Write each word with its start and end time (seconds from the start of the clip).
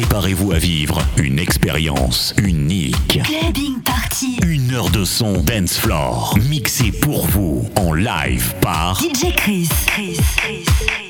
Préparez-vous 0.00 0.52
à 0.52 0.58
vivre 0.58 1.02
une 1.16 1.40
expérience 1.40 2.32
unique. 2.40 3.20
Clubbing 3.24 3.80
Party. 3.82 4.38
Une 4.46 4.72
heure 4.72 4.90
de 4.90 5.04
son 5.04 5.42
dance 5.42 5.76
floor 5.76 6.38
mixé 6.48 6.92
pour 6.92 7.26
vous 7.26 7.68
en 7.74 7.94
live 7.94 8.54
par 8.60 8.96
DJ 9.02 9.34
Chris. 9.34 9.68
Chris. 9.88 10.20
Chris. 10.36 10.64
finally 10.78 11.07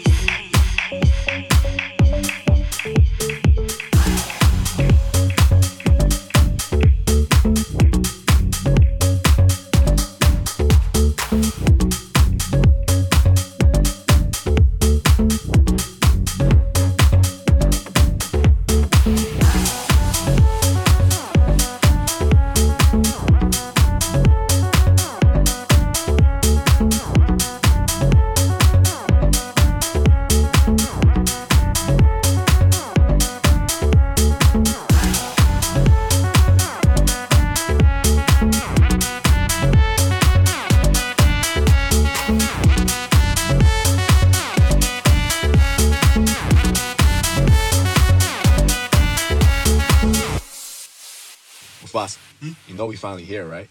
here, 53.28 53.46
right? 53.46 53.68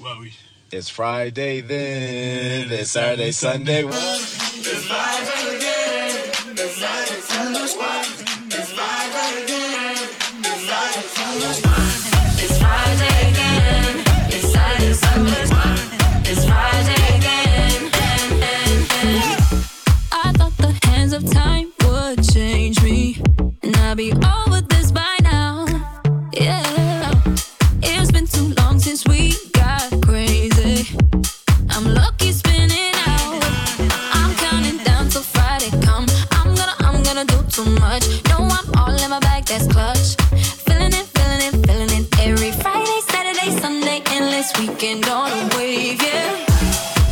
Well, 0.00 0.18
we. 0.20 0.32
It's 0.72 0.88
Friday 0.88 1.60
then. 1.60 2.72
It's 2.72 2.90
Saturday, 2.90 3.30
Sunday. 3.30 3.84
It's 3.84 4.84
Saturday, 43.86 44.02
endless 44.16 44.52
weekend 44.58 45.08
on 45.08 45.30
a 45.30 45.56
wave, 45.56 46.02
yeah. 46.02 46.44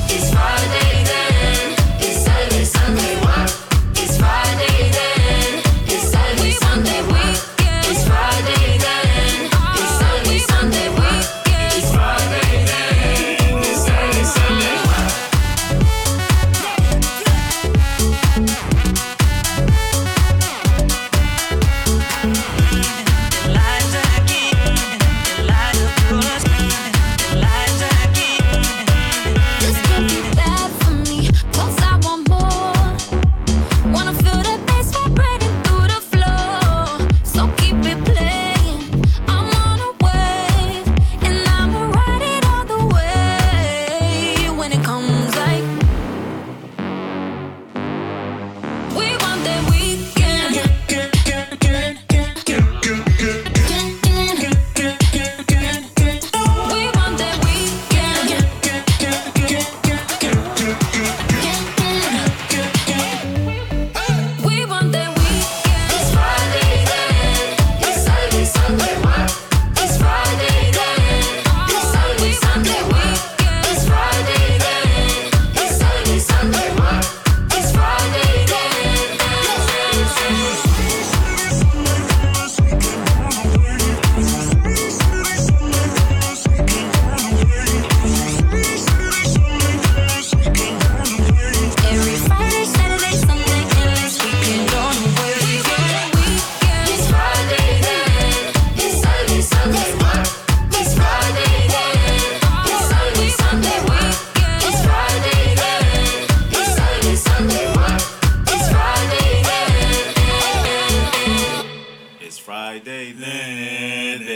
It's 0.08 0.32
Friday 0.32 1.04
then. 1.04 1.33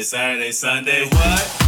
Saturday, 0.03 0.53
Sunday, 0.53 1.07
what? 1.09 1.68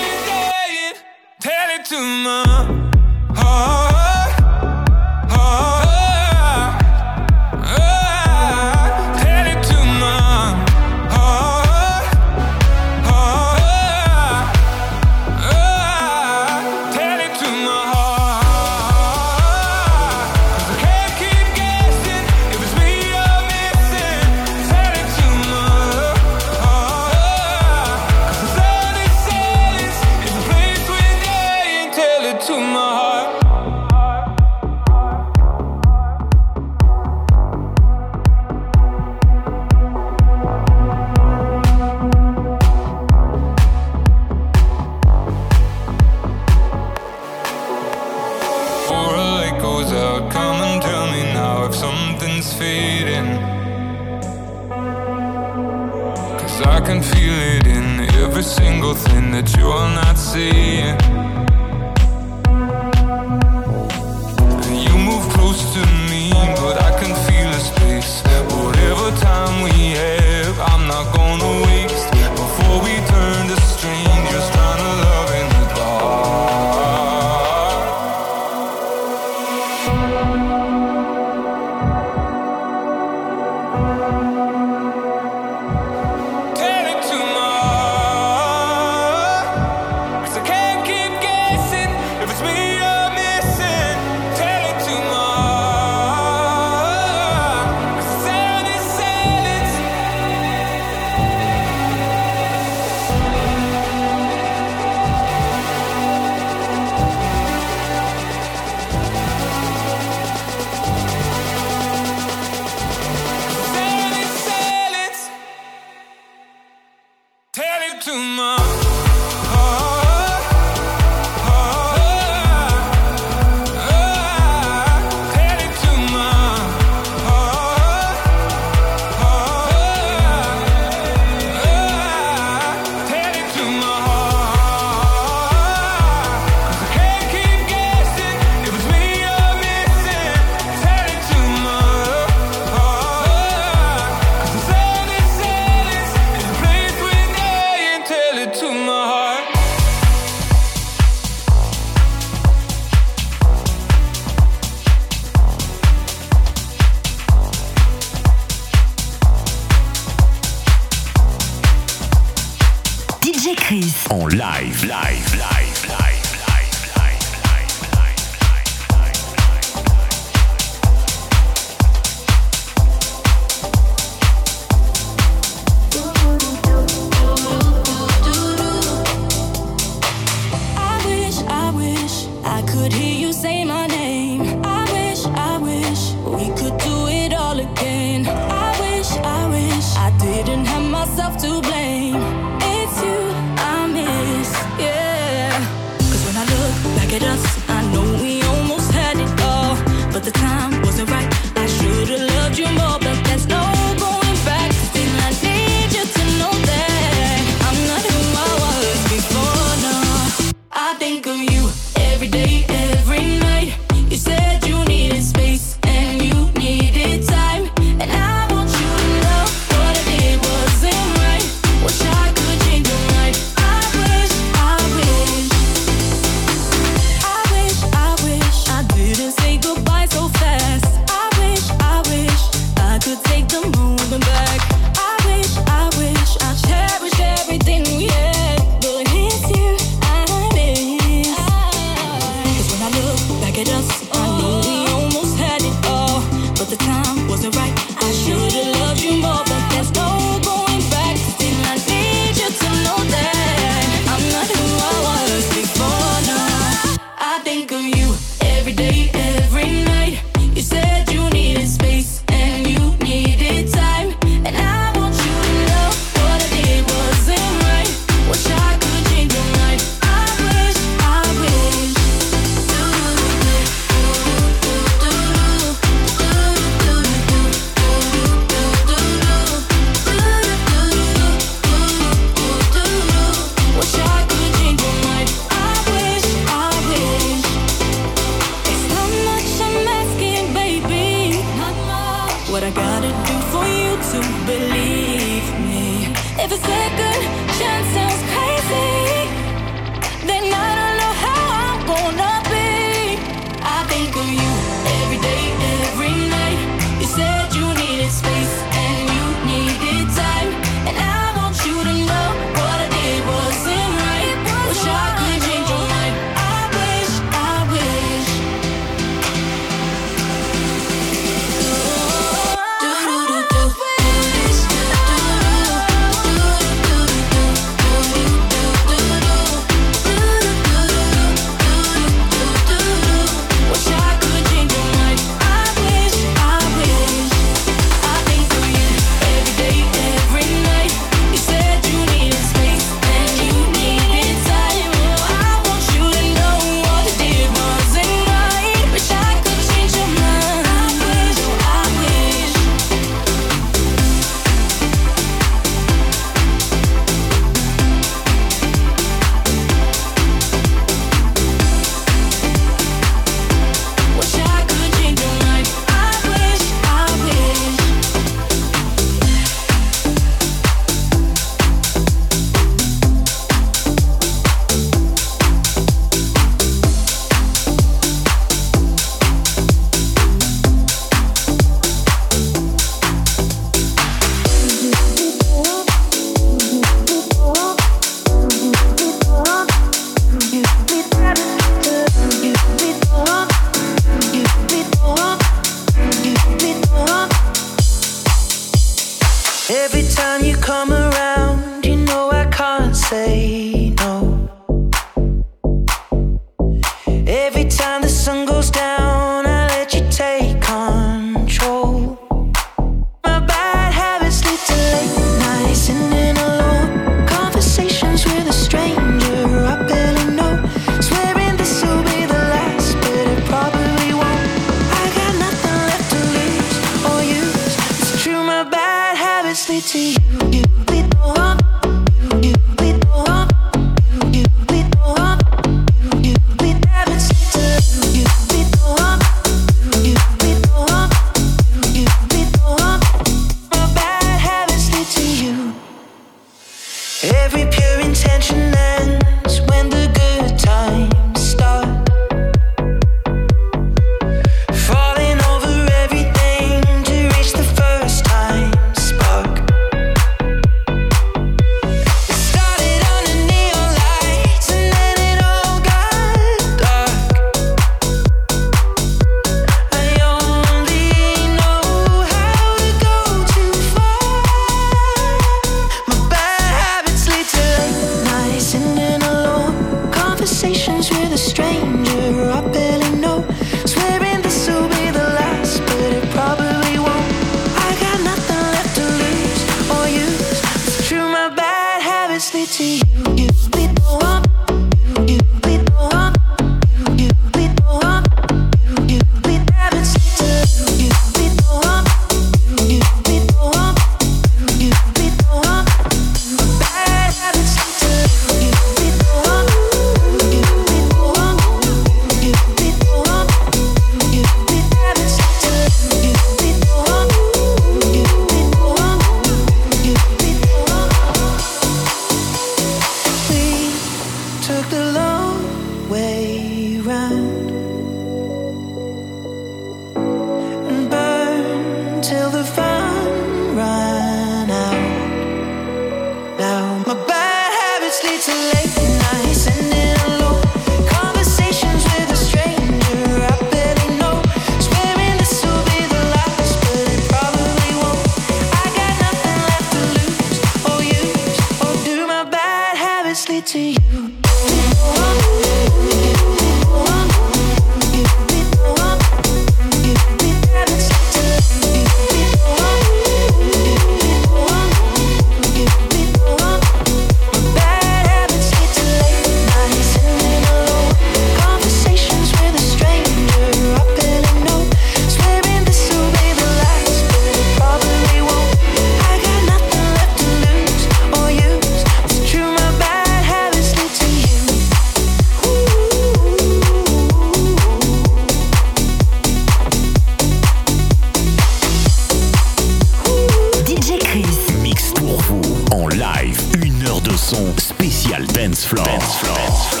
Dance 598.47 598.85
Floor. 598.85 599.05
Dance 599.05 599.35
Floor. 599.37 600.00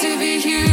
to 0.00 0.16
be 0.16 0.38
here. 0.38 0.67